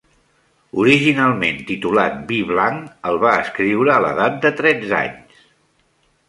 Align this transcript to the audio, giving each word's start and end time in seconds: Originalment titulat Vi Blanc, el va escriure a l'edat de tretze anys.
Originalment 0.83 1.59
titulat 1.67 2.15
Vi 2.31 2.39
Blanc, 2.53 2.87
el 3.11 3.19
va 3.25 3.35
escriure 3.43 3.93
a 3.97 3.99
l'edat 4.07 4.41
de 4.47 4.53
tretze 4.63 4.97
anys. 5.03 5.47